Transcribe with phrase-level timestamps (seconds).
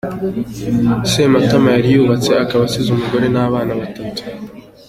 [1.11, 4.17] Sematama yari yubatse akaba asize umugore n’abana batanu.